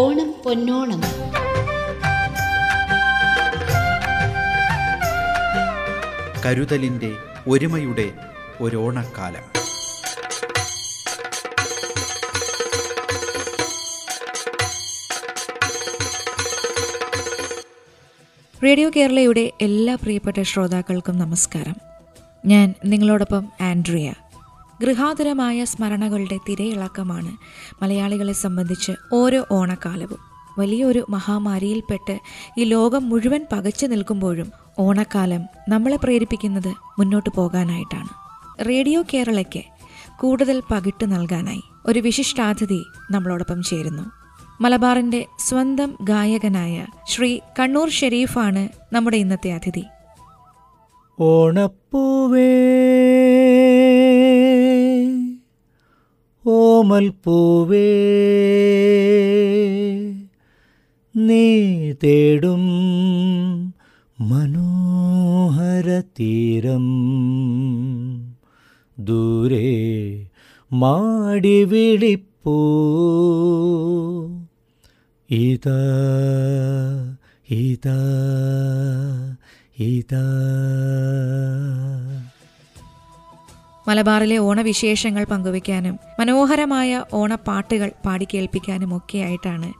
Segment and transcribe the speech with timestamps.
[0.00, 1.00] ഓണം പൊന്നോണം.
[6.46, 7.16] കരുതലിന്റെ
[7.48, 8.12] ഒരുമയുടെ
[8.60, 9.58] ഒരോണക്കാലം.
[18.64, 21.76] Radio കേരളയുടെ എല്ലാ പ്രിയപ്പെട്ട ശ്രോതാക്കൾക്കും നമസ്കാരം.
[22.46, 24.12] ഞാൻ നിങ്ങളോടൊപ്പം ആൻഡ്രിയ.
[24.82, 27.36] ഗൃഹാതുരമായ സ്മരണകളുടെ തിരയിളക്കമാണ്
[27.82, 30.18] മലയാളികളെ സംബന്ധിച്ച് ഓരോ ഓണക്കാലവും.
[30.58, 32.20] വലിയൊരു മഹാമാരിയിൽപ്പെട്ട്
[32.58, 38.08] ഈ ലോകം മുഴുവൻ പകച്ചു നിൽക്കുമ്പോഴും ഓണക്കാലം നമ്മളെ പ്രേരിപ്പിക്കുന്നത് മുന്നോട്ട് പോകാനായിട്ടാണ്.
[38.68, 39.62] റേഡിയോ കേരളയ്ക്ക്
[40.20, 44.02] കൂടുതൽ പകിട്ട് നൽകാനായി ഒരു വിശിഷ്ടാതിഥി നമ്മളോടൊപ്പം ചേരുന്നു.
[44.60, 49.84] മലബാറിന്റെ സ്വന്തം ഗായകനായ ശ്രീ കണ്ണൂർ ഷെരീഫാണ് നമ്മുടെ ഇന്നത്തെ അതിഥി.
[51.20, 52.48] ഓണപ്പൂവേ
[56.50, 57.88] ഓമൽ പൂവേ
[61.16, 61.46] നീ
[61.92, 62.64] തേടും
[64.20, 66.86] മനോഹര തീരം.
[69.00, 69.70] ദൂരെ
[70.72, 72.56] മാടി വിളിപ്പൂ
[75.30, 75.82] ഇതാ
[77.50, 78.00] ഇതാ
[79.80, 80.24] ഇതാ.
[83.88, 89.72] മലബാറിലെ ഓണവിശേഷങ്ങൾ പങ്കുവയ്ക്കാനും മനോഹരമായ ഓണപ്പാട്ടുകൾ പാടിക്കേൾപ്പിക്കാനും ഒക്കെയായിട്ടാണ്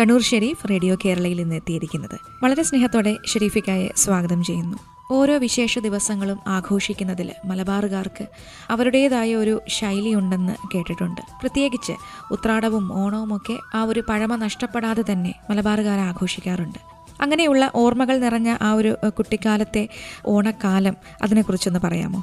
[0.00, 2.20] കണ്ണൂർ ഷെരീഫ് റേഡിയോ കേരളയിൽ ഇന്ന് എത്തിയിരിക്കുന്നത്.
[2.42, 4.78] വളരെ സ്നേഹത്തോടെ ഷെരീഫിക്കായെ സ്വാഗതം ചെയ്യുന്നു.
[5.12, 8.26] ഓരോ വിശേഷ ദിവസങ്ങളും ആഘോഷിക്കുന്നതിൽ മലബാറുകാർക്ക്
[8.70, 11.20] അവരുടേതായ ഒരു ശൈലിയുണ്ടെന്ന് കേട്ടിട്ടുണ്ട്.
[11.20, 11.92] പ്രത്യേകിച്ച്
[12.30, 16.78] ഉത്രാടവും ഓണവും ഒക്കെ ആ ഒരു പഴമ നഷ്ടപ്പെടാതെ തന്നെ മലബാറുകാർ ആഘോഷിക്കാറുണ്ട്.
[17.20, 19.88] അങ്ങനെയുള്ള ഓർമ്മകൾ നിറഞ്ഞ ആ ഒരു കുട്ടിക്കാലത്തെ
[20.26, 22.22] ഓണക്കാലം അതിനെക്കുറിച്ചൊന്ന് പറയാമോ?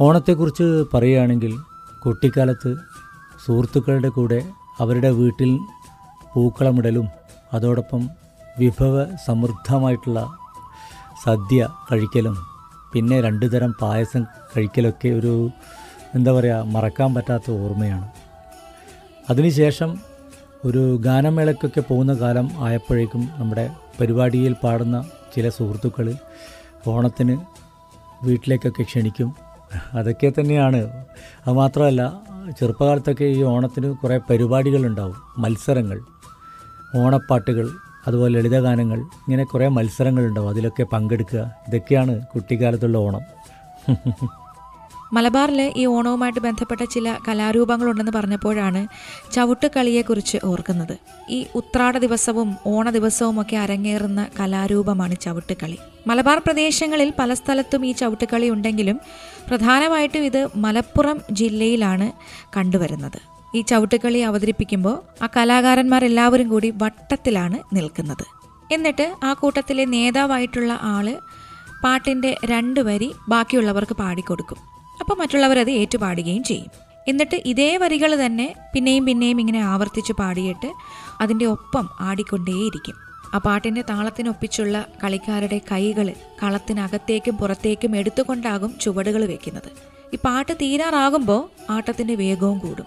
[0.00, 1.52] ഓണത്തെക്കുറിച്ച് പറയുകയാണെങ്കിൽ
[2.04, 2.70] കുട്ടിക്കാലത്ത്
[3.44, 4.38] സുഹൃത്തുക്കളുടെ കൂടെ
[4.82, 5.50] അവരുടെ വീട്ടിൽ
[6.32, 7.06] പൂക്കളമിടലും
[7.52, 8.02] അതോടൊപ്പം
[8.58, 8.96] വിഭവ
[9.26, 10.20] സമൃദ്ധമായിട്ടുള്ള
[11.24, 12.36] സദ്യ കഴിക്കലും
[12.92, 15.32] പിന്നെ രണ്ട് തരം പായസം കഴിക്കലൊക്കെ ഒരു
[16.14, 18.06] എന്താ പറയുക മറക്കാൻ പറ്റാത്ത ഓർമ്മയാണ്.
[19.30, 19.90] അതിനുശേഷം
[20.64, 23.66] ഒരു ഗാനമേളയ്ക്കൊക്കെ പോകുന്ന കാലം ആയപ്പോഴേക്കും നമ്മുടെ
[23.98, 24.96] പരിപാടിയിൽ പാടുന്ന
[25.34, 26.06] ചില സുഹൃത്തുക്കൾ
[26.86, 27.36] ഓണത്തിന്
[28.26, 29.28] വീട്ടിലേക്കൊക്കെ ക്ഷണിക്കും.
[29.94, 30.76] അതൊക്കെ തന്നെയാണ്.
[31.46, 32.20] അത് മാത്രമല്ല
[32.58, 35.14] ചെറുപ്പകാലത്തൊക്കെ ഈ ഓണത്തിന് കുറേ പരിപാടികളുണ്ടാവും.
[35.38, 36.00] മത്സരങ്ങൾ
[36.96, 37.70] ഓണപ്പാട്ടുകൾ
[38.06, 40.48] അതുപോലെ ലളിതഗാനങ്ങൾ ഇങ്ങനെ കുറേ മത്സരങ്ങളുണ്ടാവും.
[40.48, 41.54] അതിലൊക്കെ പങ്കെടുക്കുക.
[41.68, 43.20] ഇതൊക്കെയാണ് കുട്ടിക്കാലത്തുള്ള ഓണം.
[45.12, 48.88] മലബാറിലെ ഈ ഓണവുമായിട്ട് ബന്ധപ്പെട്ട ചില കലാരൂപങ്ങളുണ്ടെന്ന് പറഞ്ഞപ്പോഴാണ്
[49.32, 50.98] ചവിട്ടുകളിയെക്കുറിച്ച് ഓർക്കുന്നത്.
[51.30, 55.78] ഈ ഉത്രാട ദിവസവും ഓണ ദിവസവും ഒക്കെ അരങ്ങേറുന്ന കലാരൂപമാണ് ചവിട്ടുകളി.
[56.06, 59.00] മലബാർ പ്രദേശങ്ങളിൽ പല സ്ഥലത്തും ഈ ചവിട്ടുകളി ഉണ്ടെങ്കിലും
[59.48, 62.12] പ്രധാനമായിട്ടും ഇത് മലപ്പുറം ജില്ലയിലാണ്
[62.56, 63.18] കണ്ടുവരുന്നത്.
[63.54, 68.24] ഈ ചവിട്ടുകളി അവതരിപ്പിക്കുമ്പോൾ ആ കലാകാരന്മാരെല്ലാവരും കൂടി വട്ടത്തിലാണ് നിൽക്കുന്നത്.
[68.72, 71.18] എന്നിട്ട് ആ കൂട്ടത്തിലെ നേതാവായിട്ടുള്ള ആൾ
[71.84, 74.67] പാട്ടിന്റെ രണ്ട് വരി ബാക്കിയുള്ളവർക്ക് പാടിക്കൊടുക്കും.
[75.00, 76.70] അപ്പോൾ മറ്റുള്ളവർ അത് ഏറ്റുപാടുകയും ചെയ്യും.
[77.08, 80.72] എന്നിട്ട് ഇതേ വരികൾ തന്നെ പിന്നെയും പിന്നെയും ഇങ്ങനെ ആവർത്തിച്ച് പാടിയിട്ട്
[81.20, 82.94] അതിന്റെ ഒപ്പം ആടിക്കൊണ്ടേയിരിക്കും.
[83.34, 89.70] ആ പാട്ടിന്റെ താളത്തിനൊപ്പിച്ചുള്ള കളിക്കാരുടെ കൈകൾ കളത്തിനകത്തേക്കും പുറത്തേക്കും എടുത്തുകൊണ്ടാകും ചുവടുകൾ വെക്കുന്നത്.
[90.14, 92.86] ഈ പാട്ട് തീരാറാകുമ്പോൾ ആട്ടത്തിന്റെ വേഗവും കൂടും.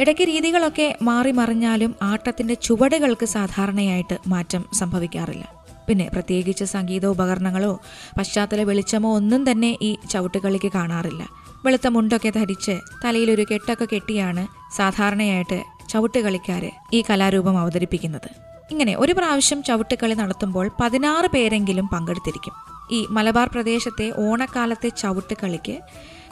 [0.00, 5.59] ഇടയ്ക്ക് രീതികളൊക്കെ മാറി മറിഞ്ഞാലും ആട്ടത്തിന്റെ ചുവടുകൾക്ക് സാധാരണയായിട്ട് മാറ്റം സംഭവിക്കാറില്ല.
[5.90, 7.80] പിന്നെ പ്രത്യേകിച്ച് സംഗീത ഉപകരണങ്ങളോ
[8.18, 11.22] പശ്ചാത്തല വെളിച്ചമോ ഒന്നും തന്നെ ഈ ചവിട്ടുകളിക്ക് കാണാറില്ല.
[11.64, 12.74] വെളുത്ത മുണ്ടൊക്കെ ധരിച്ച്
[13.04, 14.46] തലയിലൊരു കെട്ടൊക്കെ കെട്ടിയാണ്
[14.76, 15.58] സാധാരണയായിട്ട്
[15.88, 18.28] ചവിട്ടുകളിക്കാര് ഈ കലാരൂപം അവതരിപ്പിക്കുന്നത്.
[18.70, 22.54] ഇങ്ങനെ ഒരു പ്രാവശ്യം ചവിട്ടുകളി നടത്തുമ്പോൾ പതിനാറ് പേരെങ്കിലും പങ്കെടുത്തിരിക്കും.
[22.92, 25.78] ഈ മലബാർ പ്രദേശത്തെ ഓണക്കാലത്തെ ചവിട്ടുകളിക്ക്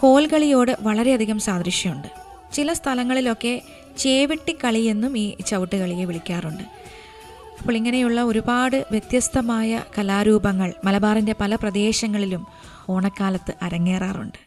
[0.01, 2.09] കോൽകളിയോട് വളരെയധികം സാദൃശ്യമുണ്ട്.
[2.53, 3.63] ചില സ്ഥലങ്ങളിലൊക്കെ
[3.99, 6.78] ചേവിട്ടിക്കളി എന്നും ഈ ചവിട്ടുകളിയെ വിളിക്കാറുണ്ട്.
[7.61, 12.47] അപ്പോൾ ഇങ്ങനെയുള്ള ഒരുപാട് വ്യത്യസ്തമായ കലാരൂപങ്ങൾ മലബാറിന്റെ പല പ്രദേശങ്ങളിലും
[12.89, 14.39] ഓണക്കാലത്ത് അരങ്ങേറാറുണ്ട്.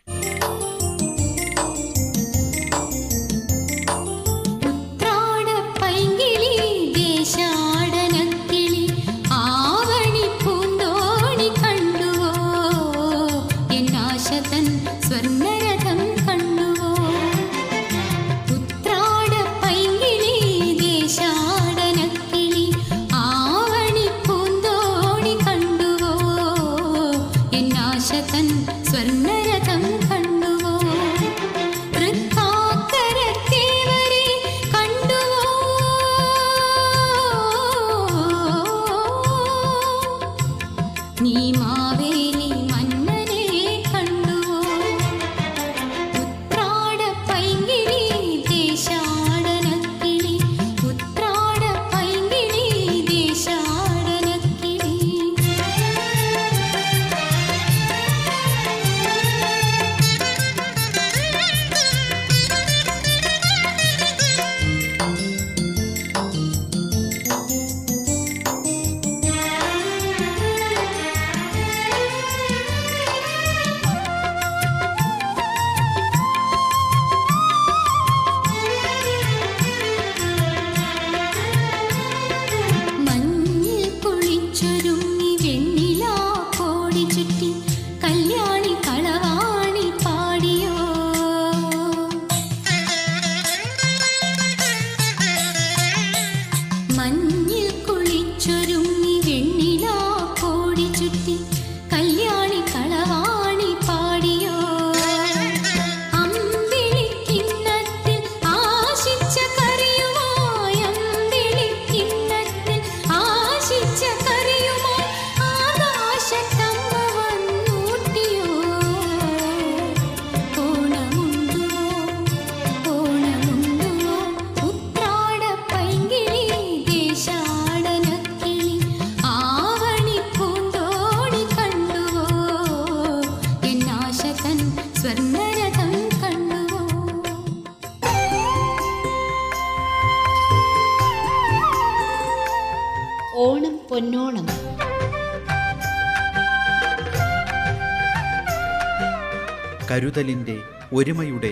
[150.12, 150.56] കരുതലിന്റെ
[150.94, 151.52] ഒരുമയുടെ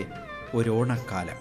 [0.53, 1.37] ഒരോണക്കാലം.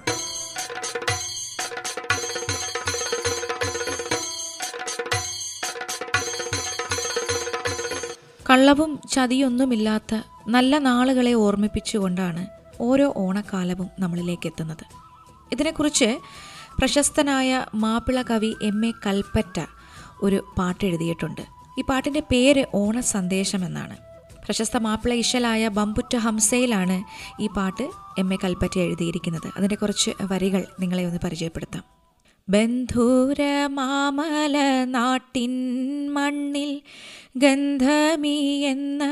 [8.47, 10.15] കള്ളവും ചതിയൊന്നുമില്ലാത്ത
[10.49, 12.43] നല്ല നാളുകളെ ഓർമ്മിപ്പിച്ചുകൊണ്ടാണ്
[12.81, 14.85] ഓരോ ഓണക്കാലവും നമ്മളിലേക്ക് എത്തുന്നത്
[15.53, 16.09] ഇതിനെക്കുറിച്ച്
[16.79, 19.59] പ്രശസ്തനായ മാപ്പിള കവി എം എ കൽപ്പറ്റ
[20.23, 21.43] ഒരു പാട്ട് എഴുതിയിട്ടുണ്ട്
[21.79, 23.97] ഈ പാട്ടിന്റെ പേര് ഓണ സന്ദേശം എന്നാണ്
[24.49, 27.05] പ്രശസ്ത മാപ്പിള ഇശലായ ബമ്പുറ്റ ഹംസയിലാണ്
[27.43, 29.53] ഈ പാട്ട് എം എ കൽപ്പറ്റ എഴുതിയിരിക്കുന്നത്.
[29.57, 31.85] അതിന്റെ കുറച്ച് വരികൾ നിങ്ങളെ ഒന്ന് പരിചയപ്പെടുത്താം.
[32.49, 35.55] ബന്ധൂര മാമല നാട്ടിൻ
[36.15, 36.81] മണ്ണിൽ
[37.35, 39.03] ഗന്ധമീ എന്ന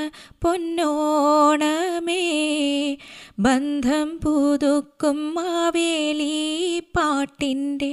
[0.44, 2.22] പൊന്നോണമേ
[3.38, 6.36] ബന്ധം പുതുക്കും മാവേലി
[6.96, 7.90] പാട്ടിന്റെ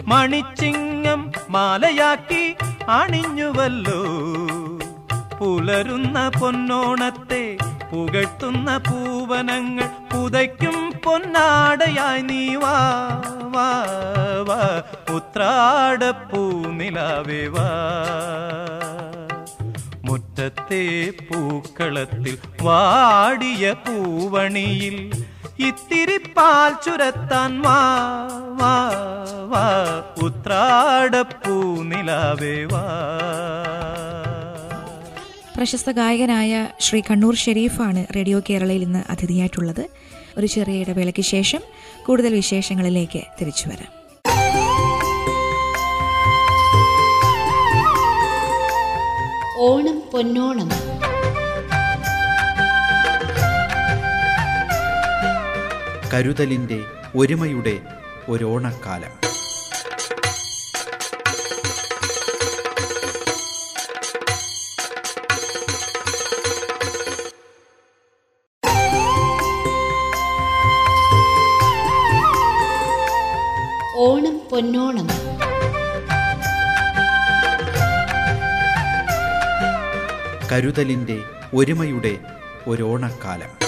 [0.07, 2.57] മണിച്ചിങ്ങം മാലയാക്കി
[2.89, 4.05] അണിഞ്ഞുവല്ലോ.
[5.39, 7.57] പുലരുന്ന പൊന്നോണത്തെ
[7.93, 10.00] പുകഴ്ത്തുന്ന പൂവനങ്ങൾ.
[10.21, 12.79] പുതയ്ക്കും പൊന്നാടയായി നീ വാ
[13.53, 14.61] വാ
[15.15, 17.69] ഉത്രാടപ്പൂ നിലാവേ വാ.
[20.05, 24.97] മുറ്റത്തെ പൂക്കളത്തിൽ വാടിയ പൂവണിയിൽ
[25.59, 27.81] ഇത്തിരി പാൽ ചുരത്താൻ വാ
[28.61, 28.75] വാ
[29.45, 29.67] വാ.
[30.23, 32.85] ഉത്രാടപ്പൂ നിലാവേ വാ.
[35.61, 39.87] പ്രശസ്ത ഗായകനായ ശ്രീ കണ്ണൂർ ഷെരീഫാണ് റേഡിയോ കേരളയിൽ ഇന്ന് അതിഥിയായിട്ടുള്ളത്.
[40.39, 41.61] ഒരു ചെറിയ ഇടവേളയ്ക്ക് ശേഷം
[42.07, 43.91] കൂടുതൽ വിശേഷങ്ങളിലേക്ക് തിരിച്ചു വരാം.
[49.59, 50.71] ഓണം പൊന്നോണം.
[56.15, 56.81] കരുതലിന്റെ
[57.17, 57.81] ഒരുമയുടെ
[58.29, 59.30] ഒരോണക്കാലം
[74.51, 75.07] പൊന്നോണം.
[80.53, 81.19] കരുതലിന്റെ
[81.55, 82.19] ഒരുമയുടെ
[82.67, 83.61] ഒരോണക്കാലം.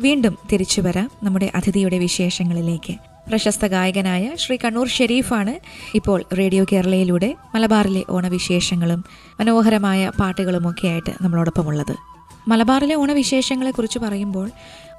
[0.00, 2.92] വീണ്ടും തിരിച്ചു വരാം നമ്മുടെ അതിഥിയുടെ വിശേഷങ്ങളിലേക്ക്.
[3.28, 5.60] പ്രശസ്ത ഗായകനായ ശ്രീ കണ്ണൂർ ഷെരീഫാണ്
[5.94, 9.04] ഇപ്പോൾ റേഡിയോ കേരളയിലൂടെ മലബാറിലെ ഓണവിശേഷങ്ങളും
[9.40, 12.12] മനോഹരമായ പാട്ടുകളുമൊക്കെയായിട്ട് നമ്മളോടൊപ്പമുള്ളത്.
[12.48, 14.50] മലബാറിലെ ഓണവിശേഷങ്ങളെക്കുറിച്ച് പറയുമ്പോൾ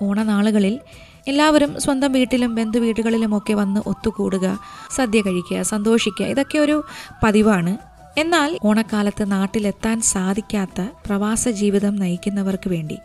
[0.01, 0.79] ഓണനാളുകളിൽ
[1.27, 4.59] എല്ലാവരും സ്വന്തം വീട്ടിലും ബന്ധുവീടുകളിലുമൊക്കെ വന്ന് ഒത്തുകൂടുക
[4.95, 6.83] സദ്യ കഴിക്കുക സന്തോഷിക്കുക ഇതൊക്കെ ഒരു
[7.23, 7.77] പതിവാണ്.
[8.19, 12.97] എന്നാൽ ഓണക്കാലത്ത് നാട്ടിലെത്താൻ സാധിക്കാത്ത പ്രവാസ ജീവിതം നയിക്കുന്നവർക്ക് വേണ്ടി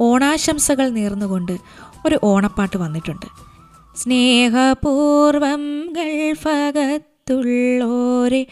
[0.00, 1.58] ഓണാശംസകൾ നേർന്നുകൊണ്ട്
[2.06, 3.26] ഒരു ഓണപ്പാട്ട് വന്നിട്ടുണ്ട്.
[3.96, 8.46] സ്നേഹപൂർവം ഗൾഫകത്തുള്ളോരെ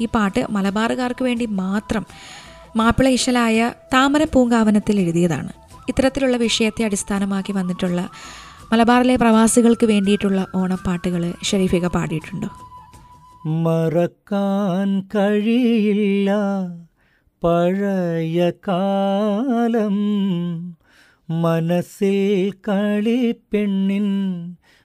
[0.00, 2.06] ഈ പാട്ട് മലബാറുകാർക്ക് വേണ്ടി മാത്രം
[2.76, 5.52] മാപ്പിള ഇശലായ താമര പൂങ്കാവനത്തിൽ എഴുതിയതാണ്.
[5.88, 8.08] ഇത്തരത്തിലുള്ള വിഷയത്തെ അടിസ്ഥാനമാക്കി വന്നിട്ടുള്ള
[8.72, 12.48] മലബാറിലെ പ്രവാസികൾക്ക് വേണ്ടിയിട്ടുള്ള ഓണപ്പാട്ടുകൾ ഷെരീഫിക പാടിയിട്ടുണ്ടോ?
[13.46, 16.30] മറക്കാൻ കഴിയില്ല
[17.44, 19.96] പഴയ കാലം.
[21.30, 24.06] മനസ്സിൽ കളിപ്പെണ്ണിൻ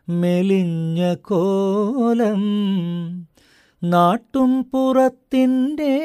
[0.09, 2.41] മെലിഞ്ഞ കോലം.
[3.83, 5.95] നാട്ടും പുറത്തിന്റെ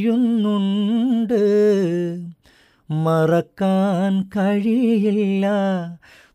[2.90, 5.46] മറക്കാൻ കഴിയില്ല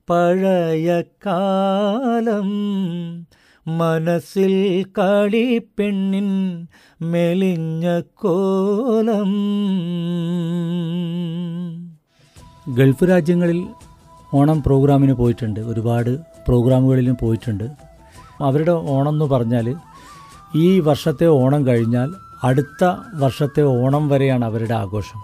[0.10, 2.50] പഴയ കാലം.
[3.68, 6.68] മനസ്സിൽ കളി പെണ്ണിൻ
[7.02, 9.36] മെലിഞ്ഞ കോലം.
[12.78, 13.68] ഗൾഫ് രാജ്യങ്ങളിൽ
[14.34, 15.60] ഓണം പ്രോഗ്രാമിന് പോയിട്ടുണ്ട്.
[15.60, 17.64] ഒരുപാട് പ്രോഗ്രാമുകളിലും പോയിട്ടുണ്ട്.
[18.42, 19.76] അവരുടെ ഓണം എന്ന് പറഞ്ഞാൽ
[20.56, 22.84] ഈ വർഷത്തെ ഓണം കഴിഞ്ഞാൽ അടുത്ത
[23.16, 25.20] വർഷത്തെ ഓണം വരെയാണ് അവരുടെ ആഘോഷം.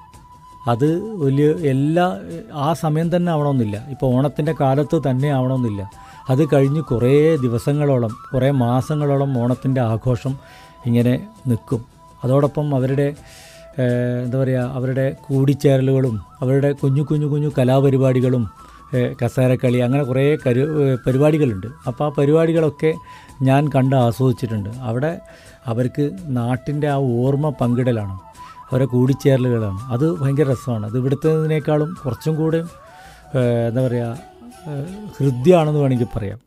[0.67, 2.19] അത് വലിയ എല്ലാ
[2.53, 3.87] ആ സമയം തന്നെ ആവണമെന്നില്ല.
[3.89, 5.91] ഇപ്പോൾ ഓണത്തിന്റെ കാലത്ത് തന്നെ ആവണമെന്നില്ല.
[6.29, 10.37] അത് കഴിഞ്ഞ് കുറേ ദിവസങ്ങളോളം കുറേ മാസങ്ങളോളം ഓണത്തിന്റെ ആഘോഷം
[10.85, 11.85] ഇങ്ങനെ നിൽക്കും.
[12.23, 13.15] അതോടൊപ്പം അവരുടെ
[14.23, 18.49] എന്താ പറയുക അവരുടെ കൂടിച്ചേരലുകളും അവരുടെ കുഞ്ഞു കുഞ്ഞു കുഞ്ഞു കലാപരിപാടികളും
[19.21, 20.63] കസേരക്കളി അങ്ങനെ കുറേ കരു
[21.07, 21.67] പരിപാടികളുണ്ട്.
[21.87, 22.93] അപ്പോൾ ആ പരിപാടികളൊക്കെ
[23.41, 24.69] ഞാൻ കണ്ട് ആസ്വദിച്ചിട്ടുണ്ട്.
[24.81, 25.19] അവിടെ
[25.65, 28.15] അവർക്ക് നാട്ടിന്റെ ആ ഓർമ്മ പങ്കിടലാണ്.
[28.71, 29.79] അവരെ കൂടിച്ചേരലുകളാണ്.
[29.93, 30.85] അത് ഭയങ്കര രസമാണ്.
[30.85, 32.63] അത് ഇവിടുത്തതിനേക്കാളും കുറച്ചും കൂടെ
[33.69, 34.17] എന്താ പറയുക
[35.17, 36.39] ഹൃദ്യമാണെന്ന് വേണമെങ്കിൽ പറയാം.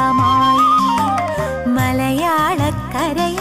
[0.00, 0.66] ആരവമായി
[1.76, 3.37] മലയാളക്കരയാകെ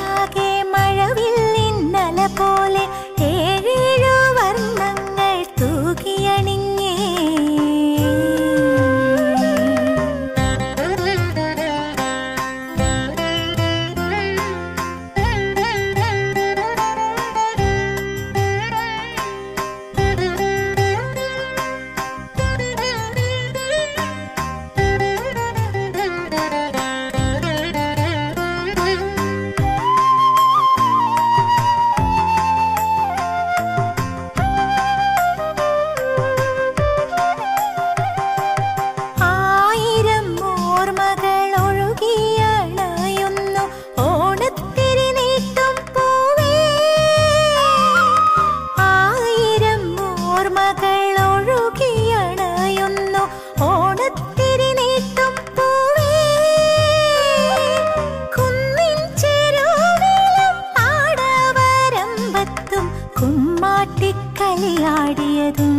[64.40, 65.78] കുമ്മാട്ടിക്കളിയാടിയതും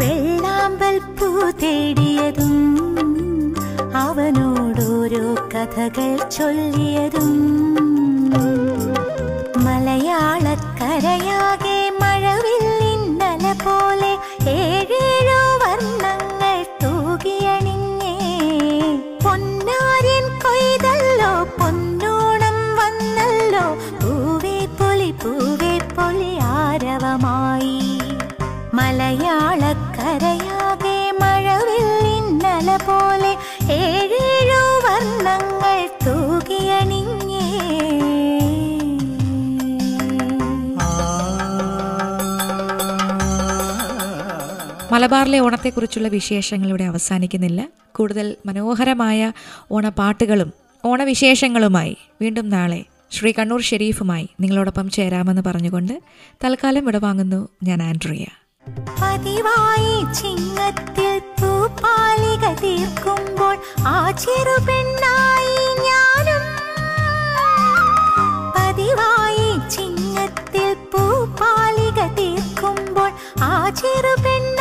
[0.00, 1.28] വെള്ളാമ്പൽ പൂ
[1.62, 2.54] തേടിയതും
[4.04, 5.24] അവനോടോരോ
[5.54, 7.30] കഥകൾ ചൊല്ലിയതും
[9.66, 10.58] മലയാളക്കരയാകെ
[12.00, 14.12] മഴവിൽ മഴവില്ലിന്നല പോലെ
[14.54, 15.39] ഏഴേഴു
[26.42, 27.98] ആരവമായി.
[28.74, 31.86] മലയാളക്കരയാകെ മഴവിൽ
[32.76, 33.36] പോലെ
[33.72, 37.40] ഏഴേഴോ വർണങ്ങൾ തൂകിയണിഞ്ഞേ
[44.92, 47.68] മലബാറിലെ ഓണത്തെക്കുറിച്ചുള്ള വിശേഷങ്ങൾ ഇവിടെ അവസാനിക്കുന്നില്ല.
[47.92, 49.32] കൂടുതൽ മനോഹരമായ
[49.72, 50.52] ഓണപ്പാട്ടുകളും
[50.84, 55.94] ഓണവിശേഷങ്ങളുമായി വീണ്ടും നാളെ ശ്രീ കണ്ണൂർ ഷെരീഫുമായി നിങ്ങളോടൊപ്പം ചേരാമെന്ന് പറഞ്ഞുകൊണ്ട്
[56.44, 58.26] തൽക്കാലം വിടവാങ്ങുന്നു ഞാൻ ആൻഡ്രിയ.
[59.00, 66.44] പതിവായി ചിങ്ങത്തിൽ തൂപ്പാലിക തീർക്കുമ്പോൾ ആ ചെറു പെണ്ണായി ഞാനും.
[68.56, 73.10] പതിവായി ചിങ്ങത്തിൽ പൂപ്പാലിക തീർക്കുമ്പോൾ
[73.42, 74.59] ആ ചെറു പെണ്ണായി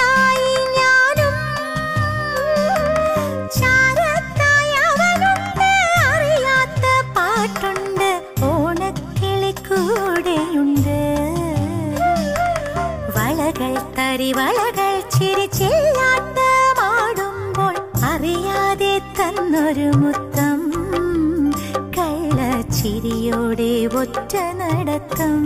[18.79, 20.59] അറിയാതെ തന്നൊരു മുത്തം
[21.97, 22.37] കള്ള
[22.75, 25.39] ചിരിയോടെ ഒറ്റ നടത്തം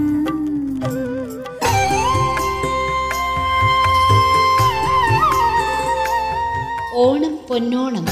[7.04, 8.06] ഓണം പൊന്നോണം.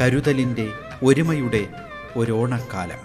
[0.00, 0.66] കരുതലിന്റെ
[1.02, 1.62] ഒരുമയുടെ
[2.16, 3.00] ഒരോണക്കാലം